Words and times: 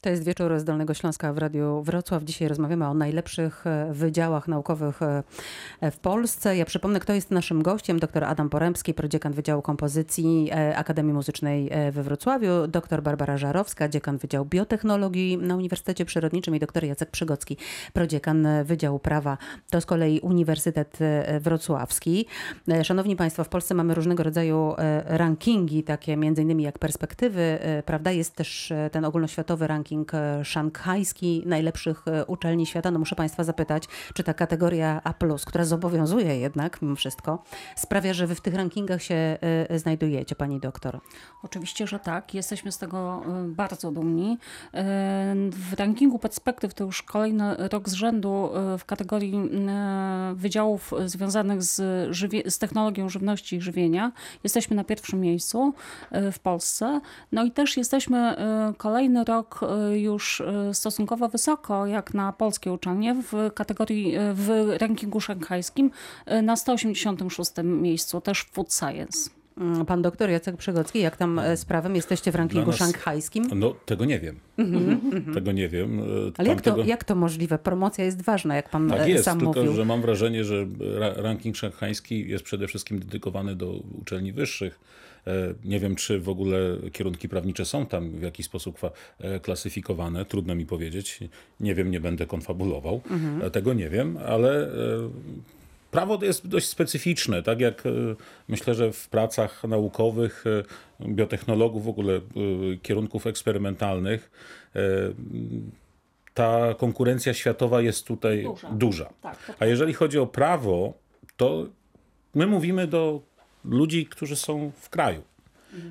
To 0.00 0.10
jest 0.10 0.24
wieczór 0.24 0.58
z 0.58 0.64
Dolnego 0.64 0.94
Śląska 0.94 1.32
w 1.32 1.38
Radiu 1.38 1.82
Wrocław. 1.82 2.24
Dzisiaj 2.24 2.48
rozmawiamy 2.48 2.88
o 2.88 2.94
najlepszych 2.94 3.66
e, 3.66 3.92
wydziałach 3.92 4.48
naukowych 4.48 5.02
e, 5.02 5.22
w 5.90 5.98
Polsce. 5.98 6.56
Ja 6.56 6.64
przypomnę, 6.64 7.00
kto 7.00 7.12
jest 7.12 7.30
naszym 7.30 7.62
gościem. 7.62 7.98
Dr 7.98 8.24
Adam 8.24 8.48
Porębski, 8.48 8.94
prodziekan 8.94 9.32
Wydziału 9.32 9.62
Kompozycji 9.62 10.50
e, 10.52 10.76
Akademii 10.76 11.12
Muzycznej 11.12 11.70
we 11.92 12.02
Wrocławiu, 12.02 12.66
dr 12.68 13.02
Barbara 13.02 13.36
Żarowska, 13.36 13.88
dziekan 13.88 14.18
Wydziału 14.18 14.46
Biotechnologii 14.46 15.38
na 15.38 15.56
Uniwersytecie 15.56 16.04
Przyrodniczym 16.04 16.56
i 16.56 16.58
dr 16.58 16.84
Jacek 16.84 17.10
Przygocki, 17.10 17.56
prodziekan 17.92 18.48
Wydziału 18.64 18.98
Prawa. 18.98 19.38
To 19.70 19.80
z 19.80 19.86
kolei 19.86 20.20
Uniwersytet 20.20 20.98
Wrocławski. 21.40 22.26
Szanowni 22.82 23.16
Państwo, 23.16 23.44
w 23.44 23.48
Polsce 23.48 23.74
mamy 23.74 23.94
różnego 23.94 24.22
rodzaju 24.22 24.74
rankingi, 25.04 25.82
takie 25.82 26.16
między 26.16 26.42
innymi 26.42 26.62
jak 26.64 26.78
perspektywy, 26.78 27.58
prawda? 27.86 28.10
Jest 28.10 28.34
też 28.34 28.72
ten 28.92 29.04
ogólnoświatowy 29.04 29.66
ranking 29.66 29.95
ranking 29.96 30.14
e, 30.14 30.44
szanghajski 30.44 31.42
najlepszych 31.46 32.08
e, 32.08 32.24
uczelni 32.24 32.66
świata. 32.66 32.90
No 32.90 32.98
muszę 32.98 33.16
Państwa 33.16 33.44
zapytać, 33.44 33.84
czy 34.14 34.22
ta 34.24 34.34
kategoria 34.34 35.00
A, 35.04 35.14
która 35.46 35.64
zobowiązuje 35.64 36.38
jednak 36.38 36.82
mimo 36.82 36.96
wszystko, 36.96 37.42
sprawia, 37.76 38.14
że 38.14 38.26
Wy 38.26 38.34
w 38.34 38.40
tych 38.40 38.54
rankingach 38.54 39.02
się 39.02 39.14
e, 39.68 39.78
znajdujecie, 39.78 40.34
Pani 40.34 40.60
doktor? 40.60 41.00
Oczywiście, 41.42 41.86
że 41.86 41.98
tak. 41.98 42.34
Jesteśmy 42.34 42.72
z 42.72 42.78
tego 42.78 43.22
bardzo 43.46 43.92
dumni. 43.92 44.38
W 45.50 45.72
rankingu 45.78 46.18
perspektyw 46.18 46.74
to 46.74 46.84
już 46.84 47.02
kolejny 47.02 47.56
rok 47.72 47.88
z 47.88 47.92
rzędu 47.92 48.50
w 48.78 48.84
kategorii 48.84 49.50
wydziałów 50.34 50.92
związanych 51.06 51.62
z, 51.62 51.76
z 52.46 52.58
technologią 52.58 53.08
żywności 53.08 53.56
i 53.56 53.60
żywienia. 53.60 54.12
Jesteśmy 54.44 54.76
na 54.76 54.84
pierwszym 54.84 55.20
miejscu 55.20 55.74
w 56.32 56.38
Polsce. 56.38 57.00
No 57.32 57.44
i 57.44 57.50
też 57.50 57.76
jesteśmy 57.76 58.36
kolejny 58.78 59.24
rok 59.24 59.60
już 59.94 60.40
e, 60.40 60.74
stosunkowo 60.74 61.28
wysoko, 61.28 61.86
jak 61.86 62.14
na 62.14 62.32
polskie 62.32 62.72
uczelnie, 62.72 63.14
w 63.14 63.50
kategorii, 63.54 64.16
e, 64.16 64.34
w 64.34 64.76
rankingu 64.80 65.20
szanghajskim 65.20 65.90
na 66.42 66.56
186 66.56 67.50
miejscu, 67.64 68.20
też 68.20 68.42
Food 68.52 68.74
Science. 68.74 69.30
Mm, 69.60 69.86
pan 69.86 70.02
doktor 70.02 70.30
Jacek 70.30 70.56
Przegocki, 70.56 71.00
jak 71.00 71.16
tam 71.16 71.40
z 71.56 71.64
prawem? 71.64 71.96
Jesteście 71.96 72.32
w 72.32 72.34
rankingu 72.34 72.66
nas, 72.66 72.76
szanghajskim? 72.76 73.50
No, 73.54 73.74
tego 73.86 74.04
nie 74.04 74.20
wiem. 74.20 74.36
Mm 74.58 75.00
-hmm. 75.00 75.34
Tego 75.34 75.52
nie 75.52 75.68
wiem. 75.68 76.02
Ale 76.38 76.48
jak 76.48 76.60
to, 76.60 76.70
tego... 76.70 76.84
jak 76.84 77.04
to 77.04 77.14
możliwe? 77.14 77.58
Promocja 77.58 78.04
jest 78.04 78.22
ważna, 78.22 78.56
jak 78.56 78.70
pan 78.70 78.88
tak 78.88 79.08
jest, 79.08 79.24
sam 79.24 79.38
tylko, 79.38 79.60
mówił. 79.60 79.74
że 79.74 79.84
mam 79.84 80.02
wrażenie, 80.02 80.44
że 80.44 80.66
ranking 81.16 81.56
szanghajski 81.56 82.28
jest 82.28 82.44
przede 82.44 82.68
wszystkim 82.68 82.98
dedykowany 82.98 83.56
do 83.56 83.72
uczelni 83.72 84.32
wyższych 84.32 84.80
E, 85.26 85.54
nie 85.64 85.80
wiem, 85.80 85.96
czy 85.96 86.20
w 86.20 86.28
ogóle 86.28 86.58
kierunki 86.92 87.28
prawnicze 87.28 87.64
są 87.64 87.86
tam 87.86 88.10
w 88.10 88.22
jakiś 88.22 88.46
sposób 88.46 88.80
e, 89.18 89.40
klasyfikowane. 89.40 90.24
Trudno 90.24 90.54
mi 90.54 90.66
powiedzieć. 90.66 91.20
Nie 91.60 91.74
wiem, 91.74 91.90
nie 91.90 92.00
będę 92.00 92.26
konfabulował. 92.26 93.00
Mhm. 93.10 93.42
E, 93.42 93.50
tego 93.50 93.74
nie 93.74 93.90
wiem, 93.90 94.18
ale 94.26 94.70
prawo 95.96 96.18
jest 96.22 96.48
dość 96.48 96.68
specyficzne. 96.68 97.42
Tak 97.42 97.60
jak 97.60 97.82
myślę, 98.48 98.74
że 98.74 98.92
w 98.92 99.08
pracach 99.08 99.64
naukowych 99.64 100.44
biotechnologów, 101.00 101.84
w 101.84 101.88
ogóle 101.88 102.20
kierunków 102.82 103.26
eksperymentalnych, 103.26 104.30
ta 106.34 106.74
konkurencja 106.78 107.34
światowa 107.34 107.80
jest 107.80 108.06
tutaj 108.06 108.42
duża. 108.42 108.70
duża. 108.70 109.12
Tak, 109.22 109.38
A 109.58 109.66
jeżeli 109.66 109.94
chodzi 109.94 110.18
o 110.18 110.26
prawo, 110.26 110.94
to 111.36 111.66
my 112.34 112.46
mówimy 112.46 112.86
do 112.86 113.20
ludzi, 113.64 114.06
którzy 114.06 114.36
są 114.36 114.72
w 114.80 114.90
kraju. 114.90 115.22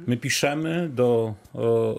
My 0.07 0.17
piszemy 0.17 0.89
do 0.89 1.33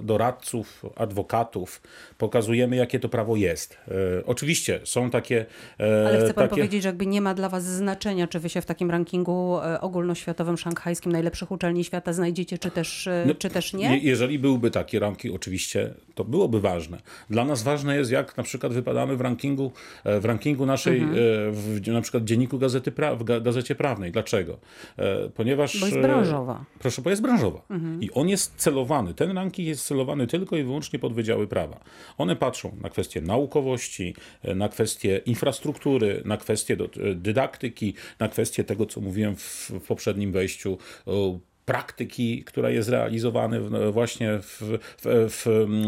doradców, 0.02 0.84
adwokatów, 0.96 1.82
pokazujemy, 2.18 2.76
jakie 2.76 3.00
to 3.00 3.08
prawo 3.08 3.36
jest. 3.36 3.78
E, 3.88 3.92
oczywiście 4.26 4.80
są 4.84 5.10
takie. 5.10 5.46
E, 5.80 6.06
Ale 6.08 6.18
chce 6.18 6.34
pan 6.34 6.44
takie... 6.44 6.56
powiedzieć, 6.56 6.82
że 6.82 6.88
jakby 6.88 7.06
nie 7.06 7.20
ma 7.20 7.34
dla 7.34 7.48
was 7.48 7.64
znaczenia, 7.64 8.26
czy 8.26 8.40
wy 8.40 8.48
się 8.48 8.60
w 8.60 8.66
takim 8.66 8.90
rankingu 8.90 9.58
e, 9.58 9.80
ogólnoświatowym, 9.80 10.56
szanghajskim 10.56 11.12
najlepszych 11.12 11.50
uczelni 11.50 11.84
świata 11.84 12.12
znajdziecie, 12.12 12.58
czy 12.58 12.70
też, 12.70 13.08
no, 13.26 13.34
czy 13.34 13.50
też 13.50 13.72
nie? 13.72 13.98
jeżeli 13.98 14.38
byłby 14.38 14.70
taki 14.70 14.98
ranking, 14.98 15.34
oczywiście, 15.34 15.94
to 16.16 16.24
byłoby 16.24 16.60
ważne. 16.60 16.98
Dla 17.30 17.44
nas 17.44 17.62
ważne 17.62 17.96
jest, 17.96 18.10
jak 18.10 18.36
na 18.36 18.42
przykład 18.42 18.72
wypadamy 18.72 19.16
w 19.16 19.20
rankingu, 19.20 19.72
e, 20.04 20.20
w 20.20 20.24
rankingu 20.24 20.66
naszej, 20.66 20.98
mhm. 20.98 21.18
w, 21.52 21.80
na 21.86 22.00
przykład 22.00 22.24
dzienniku 22.24 22.58
Gazety 22.58 22.92
pra, 22.92 23.16
w 23.16 23.24
Gazecie 23.24 23.74
Prawnej. 23.74 24.12
Dlaczego? 24.12 24.58
Ponieważ. 25.34 25.80
Bo 25.80 25.86
jest 25.86 25.98
branżowa. 25.98 26.64
Proszę, 26.78 27.02
bo 27.02 27.10
jest 27.10 27.22
branżowa. 27.22 27.62
Mhm. 27.70 28.02
I 28.02 28.10
on 28.10 28.28
jest 28.28 28.54
celowany, 28.56 29.14
ten 29.14 29.36
ranking 29.36 29.68
jest 29.68 29.86
celowany 29.86 30.26
tylko 30.26 30.56
i 30.56 30.62
wyłącznie 30.62 30.98
pod 30.98 31.12
Wydziały 31.12 31.46
Prawa. 31.46 31.80
One 32.18 32.36
patrzą 32.36 32.76
na 32.80 32.90
kwestie 32.90 33.20
naukowości, 33.20 34.14
na 34.44 34.68
kwestie 34.68 35.20
infrastruktury, 35.26 36.22
na 36.24 36.36
kwestie 36.36 36.76
dydaktyki, 37.14 37.94
na 38.20 38.28
kwestie 38.28 38.64
tego, 38.64 38.86
co 38.86 39.00
mówiłem 39.00 39.36
w, 39.36 39.70
w 39.70 39.86
poprzednim 39.86 40.32
wejściu, 40.32 40.78
praktyki, 41.66 42.44
która 42.44 42.70
jest 42.70 42.88
realizowana 42.88 43.56
właśnie 43.92 44.38
w, 44.42 44.62
w, 45.02 45.28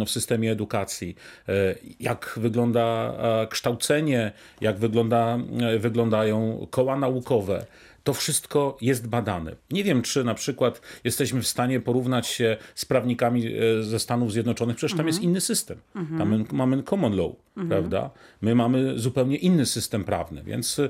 w, 0.06 0.10
systemie 0.10 0.52
edukacji, 0.52 1.16
e, 1.48 1.74
jak 2.00 2.34
wygląda 2.36 3.14
kształcenie, 3.50 4.32
jak 4.60 4.78
wygląda, 4.78 5.38
e, 5.60 5.78
wyglądają 5.78 6.66
koła 6.70 6.96
naukowe 6.96 7.66
to 8.08 8.14
wszystko 8.14 8.76
jest 8.80 9.08
badane. 9.08 9.56
Nie 9.70 9.84
wiem, 9.84 10.02
czy 10.02 10.24
na 10.24 10.34
przykład 10.34 10.80
jesteśmy 11.04 11.42
w 11.42 11.46
stanie 11.46 11.80
porównać 11.80 12.26
się 12.26 12.56
z 12.74 12.84
prawnikami 12.84 13.46
e, 13.46 13.82
ze 13.82 13.98
Stanów 13.98 14.32
Zjednoczonych, 14.32 14.76
przecież 14.76 14.96
tam 14.96 15.06
jest 15.06 15.22
inny 15.22 15.40
system. 15.40 15.78
Tam 16.18 16.44
mamy 16.52 16.82
common 16.82 17.16
law, 17.16 17.32
prawda? 17.68 18.10
My 18.40 18.54
mamy 18.54 18.98
zupełnie 18.98 19.36
inny 19.36 19.66
system 19.66 20.04
prawny, 20.04 20.42
więc 20.44 20.78
e, 20.78 20.88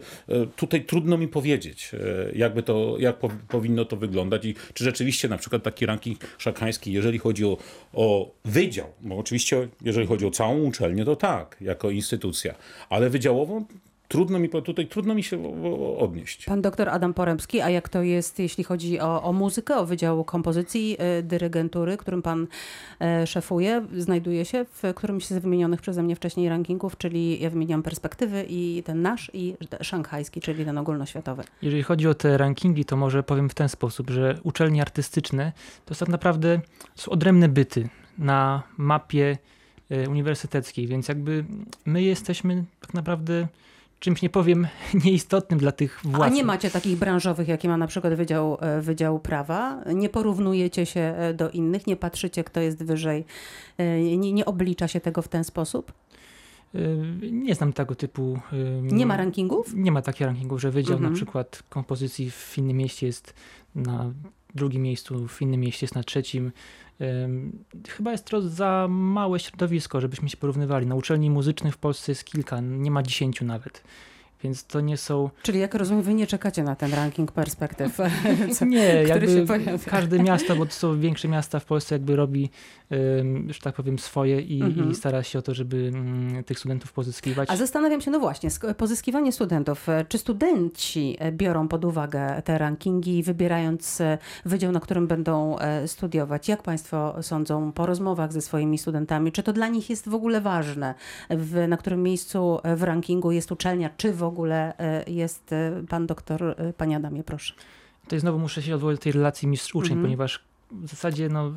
tutaj 0.56 0.84
trudno 0.84 1.18
mi 1.18 1.28
powiedzieć, 1.28 1.90
e, 1.94 1.98
jakby 2.34 2.62
to, 2.62 2.96
jak 2.98 3.16
powinno 3.48 3.84
to 3.84 3.96
wyglądać 3.96 4.44
i 4.44 4.54
czy 4.78 4.84
rzeczywiście 4.84 5.28
na 5.28 5.38
przykład 5.38 5.62
taki 5.62 5.86
ranking 5.86 6.18
szakański, 6.38 6.92
jeżeli 6.92 7.18
chodzi 7.18 7.44
o, 7.44 7.56
o 7.92 8.30
wydział, 8.44 8.86
bo 9.00 9.18
oczywiście 9.18 9.68
jeżeli 9.82 10.06
chodzi 10.06 10.26
o 10.26 10.30
całą 10.30 10.58
uczelnię, 10.58 11.04
to 11.04 11.16
tak, 11.16 11.56
jako 11.60 11.90
instytucja, 11.90 12.54
ale 12.90 13.10
wydziałową 13.10 13.64
trudno 14.08 14.38
mi 14.38 14.48
tutaj 14.48 14.86
trudno 14.86 15.14
mi 15.14 15.22
się 15.22 15.36
odnieść. 15.98 16.44
Pan 16.44 16.62
doktor 16.62 16.88
Adam 16.88 17.14
Poremski, 17.14 17.60
a 17.60 17.70
jak 17.70 17.88
to 17.88 18.02
jest, 18.02 18.38
jeśli 18.38 18.64
chodzi 18.64 19.00
o, 19.00 19.22
o 19.22 19.32
muzykę, 19.32 19.76
o 19.76 19.86
Wydział 19.86 20.24
Kompozycji, 20.24 20.96
y, 21.18 21.22
Dyrygentury, 21.22 21.96
którym 21.96 22.22
pan 22.22 22.46
y, 23.22 23.26
szefuje, 23.26 23.86
znajduje 23.96 24.44
się 24.44 24.64
w 24.64 24.94
którymś 24.94 25.26
z 25.26 25.32
wymienionych 25.32 25.80
przeze 25.80 26.02
mnie 26.02 26.16
wcześniej 26.16 26.48
rankingów, 26.48 26.96
czyli 26.98 27.40
ja 27.40 27.50
wymieniam 27.50 27.82
perspektywy 27.82 28.46
i 28.48 28.82
ten 28.82 29.02
nasz 29.02 29.30
i 29.34 29.54
szanghajski, 29.80 30.40
czyli 30.40 30.64
ten 30.64 30.78
ogólnoświatowy. 30.78 31.42
Jeżeli 31.62 31.82
chodzi 31.82 32.08
o 32.08 32.14
te 32.14 32.38
rankingi, 32.38 32.84
to 32.84 32.96
może 32.96 33.22
powiem 33.22 33.48
w 33.48 33.54
ten 33.54 33.68
sposób, 33.68 34.10
że 34.10 34.38
uczelnie 34.42 34.82
artystyczne 34.82 35.52
to 35.84 35.94
tak 35.94 36.08
naprawdę 36.08 36.60
są 36.94 37.10
odrębne 37.10 37.48
byty 37.48 37.88
na 38.18 38.62
mapie 38.76 39.38
uniwersyteckiej, 40.08 40.86
więc 40.86 41.08
jakby 41.08 41.44
my 41.84 42.02
jesteśmy 42.02 42.64
tak 42.80 42.94
naprawdę 42.94 43.48
czymś 44.00 44.22
nie 44.22 44.30
powiem 44.30 44.66
nieistotnym 45.04 45.58
dla 45.58 45.72
tych 45.72 46.00
władz. 46.04 46.22
A 46.22 46.28
nie 46.28 46.44
macie 46.44 46.70
takich 46.70 46.98
branżowych, 46.98 47.48
jakie 47.48 47.68
ma 47.68 47.76
na 47.76 47.86
przykład 47.86 48.14
Wydział, 48.14 48.58
e, 48.60 48.80
Wydział 48.80 49.18
Prawa? 49.18 49.84
Nie 49.94 50.08
porównujecie 50.08 50.86
się 50.86 51.00
e, 51.00 51.34
do 51.34 51.50
innych? 51.50 51.86
Nie 51.86 51.96
patrzycie, 51.96 52.44
kto 52.44 52.60
jest 52.60 52.84
wyżej? 52.84 53.24
E, 53.78 54.00
nie, 54.00 54.32
nie 54.32 54.44
oblicza 54.44 54.88
się 54.88 55.00
tego 55.00 55.22
w 55.22 55.28
ten 55.28 55.44
sposób? 55.44 55.92
Nie 57.32 57.54
znam 57.54 57.72
tego 57.72 57.94
typu. 57.94 58.38
Nie 58.82 59.06
ma 59.06 59.16
rankingów? 59.16 59.74
Nie 59.74 59.92
ma 59.92 60.02
takich 60.02 60.26
rankingów, 60.26 60.60
że 60.60 60.70
wydział 60.70 60.96
mhm. 60.96 61.12
na 61.12 61.16
przykład 61.16 61.62
kompozycji 61.68 62.30
w 62.30 62.58
innym 62.58 62.76
mieście 62.76 63.06
jest 63.06 63.34
na 63.74 64.12
drugim 64.54 64.82
miejscu, 64.82 65.28
w 65.28 65.42
innym 65.42 65.60
mieście 65.60 65.84
jest 65.84 65.94
na 65.94 66.02
trzecim. 66.02 66.52
Chyba 67.88 68.12
jest 68.12 68.24
to 68.24 68.42
za 68.42 68.86
małe 68.90 69.40
środowisko, 69.40 70.00
żebyśmy 70.00 70.28
się 70.28 70.36
porównywali. 70.36 70.86
Na 70.86 70.94
uczelni 70.94 71.30
muzycznych 71.30 71.74
w 71.74 71.78
Polsce 71.78 72.12
jest 72.12 72.24
kilka, 72.24 72.60
nie 72.60 72.90
ma 72.90 73.02
dziesięciu 73.02 73.44
nawet. 73.44 73.84
Więc 74.42 74.64
to 74.64 74.80
nie 74.80 74.96
są. 74.96 75.30
Czyli 75.42 75.58
jak 75.58 75.74
rozumiem, 75.74 76.02
wy 76.02 76.14
nie 76.14 76.26
czekacie 76.26 76.62
na 76.62 76.76
ten 76.76 76.94
ranking 76.94 77.32
perspektyw. 77.32 77.98
Co, 78.58 78.64
nie, 78.64 79.02
jakby 79.02 79.46
każde 79.86 80.18
miasto, 80.18 80.56
bo 80.56 80.66
to 80.66 80.72
są 80.72 81.00
większe 81.00 81.28
miasta 81.28 81.60
w 81.60 81.64
Polsce, 81.64 81.94
jakby 81.94 82.16
robi, 82.16 82.50
że 83.48 83.60
tak 83.62 83.74
powiem, 83.74 83.98
swoje 83.98 84.40
i, 84.40 84.62
mhm. 84.62 84.90
i 84.90 84.94
stara 84.94 85.22
się 85.22 85.38
o 85.38 85.42
to, 85.42 85.54
żeby 85.54 85.76
mm, 85.76 86.44
tych 86.44 86.58
studentów 86.58 86.92
pozyskiwać. 86.92 87.50
A 87.50 87.56
zastanawiam 87.56 88.00
się, 88.00 88.10
no 88.10 88.20
właśnie, 88.20 88.50
pozyskiwanie 88.76 89.32
studentów. 89.32 89.88
E, 89.88 90.04
czy 90.08 90.18
studenci 90.18 91.16
e, 91.18 91.32
biorą 91.32 91.68
pod 91.68 91.84
uwagę 91.84 92.42
te 92.44 92.58
rankingi, 92.58 93.22
wybierając 93.22 94.00
e, 94.00 94.18
wydział, 94.44 94.72
na 94.72 94.80
którym 94.80 95.06
będą 95.06 95.56
studiować? 95.86 96.48
Jak 96.48 96.62
Państwo 96.62 97.22
sądzą 97.22 97.72
po 97.72 97.86
rozmowach 97.86 98.32
ze 98.32 98.40
swoimi 98.40 98.78
studentami? 98.78 99.32
Czy 99.32 99.42
to 99.42 99.52
dla 99.52 99.68
nich 99.68 99.90
jest 99.90 100.08
w 100.08 100.14
ogóle 100.14 100.40
ważne, 100.40 100.94
w, 101.30 101.68
na 101.68 101.76
którym 101.76 102.02
miejscu 102.02 102.58
w 102.76 102.82
rankingu 102.82 103.32
jest 103.32 103.52
uczelnia, 103.52 103.90
czy 103.96 104.12
w 104.12 104.22
ogóle 104.28 104.78
e, 104.78 105.10
jest 105.10 105.52
e, 105.52 105.82
pan 105.88 106.06
doktor, 106.06 106.42
e, 106.42 106.72
panie 106.72 106.96
Adamie, 106.96 107.24
proszę. 107.24 107.54
To 108.08 108.20
znowu 108.20 108.38
muszę 108.38 108.62
się 108.62 108.74
odwołać 108.74 108.96
do 108.96 109.02
tej 109.02 109.12
relacji 109.12 109.48
mistrz-uczeń, 109.48 109.92
mhm. 109.92 110.02
ponieważ 110.02 110.44
w 110.70 110.88
zasadzie 110.88 111.28
no, 111.28 111.52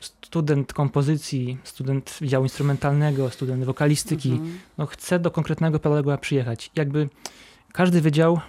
student 0.00 0.72
kompozycji, 0.72 1.58
student 1.64 2.18
Wydziału 2.20 2.44
Instrumentalnego, 2.44 3.30
student 3.30 3.64
wokalistyki, 3.64 4.30
Mhm. 4.30 4.58
no 4.78 4.86
chce 4.86 5.18
do 5.18 5.30
konkretnego 5.30 5.78
pedagoga 5.78 6.18
przyjechać. 6.18 6.70
Jakby 6.76 7.08
każdy 7.72 8.00
wydział 8.00 8.40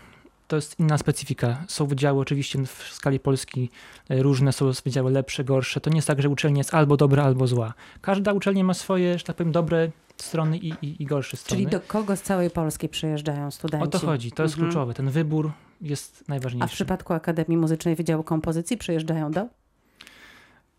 to 0.50 0.56
jest 0.56 0.80
inna 0.80 0.98
specyfika. 0.98 1.64
Są 1.68 1.86
wydziały 1.86 2.20
oczywiście 2.20 2.66
w 2.66 2.90
skali 2.92 3.20
Polski 3.20 3.70
różne, 4.10 4.54
są 4.54 4.72
wydziały 4.86 5.12
lepsze, 5.12 5.44
gorsze. 5.44 5.82
To 5.82 5.90
nie 5.90 5.96
jest 5.96 6.08
tak, 6.08 6.22
że 6.22 6.30
uczelnia 6.30 6.58
jest 6.58 6.74
albo 6.74 6.98
dobra, 6.98 7.24
albo 7.24 7.48
zła. 7.48 7.74
Każda 8.02 8.34
uczelnia 8.34 8.64
ma 8.64 8.74
swoje, 8.74 9.18
że 9.18 9.24
tak 9.24 9.36
powiem, 9.36 9.52
dobre 9.52 9.92
strony 10.24 10.58
i, 10.58 10.74
i, 10.82 11.04
i 11.04 11.06
gorsze 11.06 11.38
strony. 11.38 11.62
Czyli 11.64 11.72
do 11.72 11.82
kogo 11.82 12.16
z 12.16 12.22
całej 12.22 12.50
Polski 12.50 12.90
przyjeżdżają 12.90 13.52
studenci? 13.52 13.84
O 13.84 13.88
to 13.88 14.00
chodzi, 14.00 14.32
to 14.32 14.44
jest 14.44 14.56
Mhm. 14.56 14.72
kluczowe. 14.72 14.94
Ten 14.94 15.10
wybór 15.10 15.52
jest 15.82 16.24
A 16.28 16.32
najważniejszy. 16.32 16.68
w 16.70 16.76
przypadku 16.76 17.14
Akademii 17.14 17.58
Muzycznej 17.58 17.96
Wydziału 17.96 18.24
Kompozycji 18.24 18.78
przyjeżdżają 18.78 19.32
do? 19.32 19.48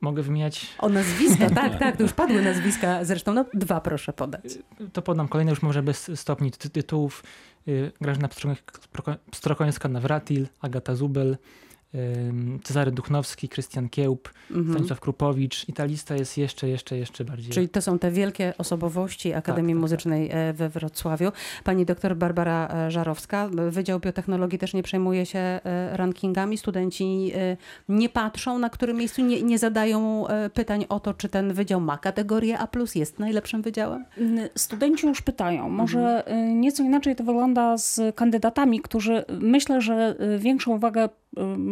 Mogę 0.00 0.22
wymieniać, 0.22 0.66
O 0.78 0.88
nazwiska, 0.88 1.50
tak, 1.60 1.78
tak, 1.78 1.96
to 1.96 2.02
już 2.02 2.12
padły 2.12 2.42
nazwiska, 2.42 3.04
zresztą 3.04 3.32
no 3.34 3.44
dwa 3.54 3.80
proszę 3.80 4.12
podać. 4.12 4.42
to 4.92 5.02
podam 5.02 5.28
kolejne 5.28 5.50
już 5.52 5.62
może 5.62 5.82
bez 5.82 6.10
stopni 6.20 6.50
ty 6.50 6.70
tytułów. 6.70 7.22
Y, 7.68 7.92
Grażyna 8.00 8.28
Pstroko- 8.28 9.16
Strokońska-Nawratil, 9.32 10.46
Agata 10.60 10.94
Zubel, 10.96 11.36
Cezary 12.62 12.90
Duchnowski, 12.90 13.48
Krystian 13.48 13.88
Kiełb, 13.88 14.28
Mhm. 14.50 14.72
Stanisław 14.74 15.00
Krupowicz 15.00 15.68
i 15.68 15.72
ta 15.72 15.84
lista 15.84 16.14
jest 16.14 16.38
jeszcze, 16.38 16.68
jeszcze, 16.68 16.96
jeszcze 16.96 17.24
bardziej. 17.24 17.52
Czyli 17.52 17.68
to 17.68 17.82
są 17.82 17.98
te 17.98 18.10
wielkie 18.10 18.54
osobowości 18.58 19.34
Akademii 19.34 19.74
Tak, 19.74 19.76
tak, 19.76 19.80
Muzycznej 19.80 20.30
e, 20.32 20.52
we 20.52 20.68
Wrocławiu. 20.68 21.32
Pani 21.64 21.86
doktor 21.86 22.16
Barbara 22.16 22.68
e, 22.68 22.90
Żarowska, 22.90 23.48
Wydział 23.70 24.00
Biotechnologii 24.00 24.58
też 24.58 24.74
nie 24.74 24.82
przejmuje 24.82 25.26
się 25.26 25.38
e, 25.38 25.60
rankingami. 25.96 26.58
Studenci 26.58 27.32
nie 27.88 28.08
patrzą, 28.08 28.58
na 28.58 28.70
którym 28.70 28.96
miejscu, 28.96 29.22
nie, 29.22 29.42
nie 29.42 29.58
zadają 29.58 30.24
pytań 30.54 30.86
o 30.88 31.00
to, 31.00 31.14
czy 31.14 31.28
ten 31.28 31.52
wydział 31.52 31.80
ma 31.80 31.98
kategorię 31.98 32.58
A+, 32.58 32.68
jest 32.94 33.18
najlepszym 33.18 33.62
wydziałem? 33.62 34.04
Studenci 34.54 35.06
już 35.06 35.22
pytają. 35.22 35.68
Może 35.68 36.32
y, 36.32 36.54
nieco 36.54 36.82
inaczej 36.82 37.16
to 37.16 37.24
wygląda 37.24 37.78
z 37.78 38.16
kandydatami, 38.16 38.80
którzy 38.80 39.24
myślę, 39.40 39.80
że 39.80 40.16
większą 40.38 40.74
uwagę 40.74 41.08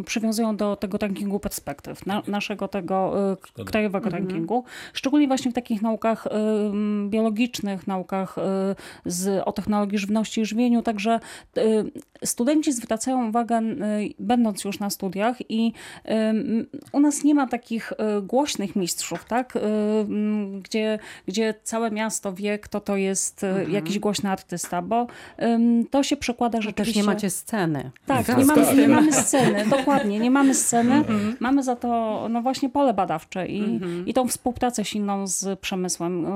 przywiązują 0.06 0.56
do 0.56 0.76
tego 0.76 0.98
rankingu 0.98 1.40
perspektyw, 1.40 2.06
na, 2.06 2.22
naszego 2.26 2.68
tego 2.68 3.14
y, 3.32 3.36
k- 3.36 3.48
Zgoda. 3.54 3.70
krajowego 3.70 4.06
Mhm. 4.06 4.24
rankingu. 4.24 4.64
Szczególnie 4.92 5.28
właśnie 5.28 5.50
w 5.50 5.54
takich 5.54 5.82
naukach 5.82 6.26
y, 6.26 6.30
biologicznych, 7.08 7.86
naukach 7.86 8.38
y, 8.38 8.42
z, 9.10 9.42
o 9.44 9.52
technologii 9.52 9.98
żywności 9.98 10.40
i 10.40 10.44
żywieniu. 10.46 10.82
Także 10.82 11.20
y, 11.58 11.90
studenci 12.24 12.72
zwracają 12.72 13.28
uwagę, 13.28 13.58
y, 13.62 14.14
będąc 14.18 14.64
już 14.64 14.78
na 14.80 14.90
studiach 14.90 15.50
i 15.50 15.72
y, 16.06 16.10
u 16.92 17.00
nas 17.00 17.24
nie 17.24 17.34
ma 17.34 17.46
takich 17.46 17.92
y, 17.92 18.22
głośnych 18.22 18.76
mistrzów, 18.76 19.24
tak? 19.24 19.56
Y, 19.56 19.60
gdzie, 20.62 20.98
gdzie 21.26 21.54
całe 21.62 21.90
miasto 21.90 22.32
wie, 22.32 22.58
kto 22.58 22.80
to 22.80 22.96
jest 22.96 23.44
y, 23.44 23.70
jakiś 23.70 23.98
głośny 23.98 24.30
artysta, 24.30 24.82
bo 24.82 25.06
to 25.90 26.02
się 26.02 26.16
przekłada 26.16 26.58
Że 26.60 26.62
rzeczywiście... 26.68 26.94
też 26.94 27.06
nie 27.06 27.12
macie 27.14 27.30
sceny. 27.30 27.90
Tak, 28.06 28.26
Tak, 28.26 28.38
nie 28.38 28.44
mamy, 28.44 28.66
tak. 28.66 28.76
nie 28.76 28.88
mamy 28.88 29.12
sceny, 29.12 29.47
dokładnie, 29.70 30.18
nie 30.18 30.30
mamy 30.30 30.54
sceny. 30.54 30.94
Mhm. 30.94 31.36
Mamy 31.40 31.62
za 31.62 31.76
to 31.76 32.26
no 32.30 32.42
właśnie 32.42 32.68
pole 32.70 32.94
badawcze 32.94 33.48
i, 33.48 33.80
i 34.06 34.14
tą 34.14 34.28
współpracę 34.28 34.84
silną 34.84 35.26
z 35.26 35.60
przemysłem. 35.60 36.26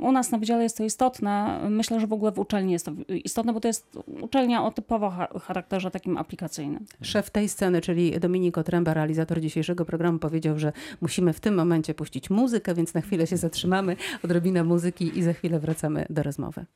U 0.00 0.12
nas 0.12 0.30
na 0.30 0.38
wydziale 0.38 0.62
jest 0.62 0.76
to 0.76 0.84
istotne. 0.84 1.60
Myślę, 1.70 2.00
że 2.00 2.06
w 2.06 2.12
ogóle 2.12 2.32
w 2.32 2.38
uczelni 2.38 2.72
jest 2.72 2.86
to 2.86 2.92
istotne, 3.24 3.52
bo 3.52 3.60
to 3.60 3.68
jest 3.68 3.98
uczelnia 4.20 4.64
o 4.64 4.70
typowo 4.70 5.10
cha- 5.10 5.38
charakterze 5.38 5.90
takim 5.90 6.16
aplikacyjnym. 6.18 6.84
Szef 7.02 7.30
tej 7.30 7.48
sceny, 7.48 7.80
czyli 7.80 8.20
Dominik 8.20 8.58
Otręba, 8.58 8.94
realizator 8.94 9.40
dzisiejszego 9.40 9.84
programu, 9.84 10.18
powiedział, 10.18 10.58
że 10.58 10.72
musimy 11.00 11.32
w 11.32 11.40
tym 11.40 11.54
momencie 11.54 11.94
puścić 11.94 12.30
muzykę, 12.30 12.74
więc 12.74 12.94
na 12.94 13.00
chwilę 13.00 13.26
się 13.26 13.36
zatrzymamy, 13.36 13.96
odrobina 14.24 14.64
muzyki 14.64 15.18
i 15.18 15.22
za 15.22 15.32
chwilę 15.32 15.60
wracamy 15.60 16.06
do 16.10 16.22
rozmowy. 16.22 16.66